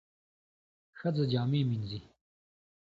[0.99, 1.99] ښځه جامې مینځي.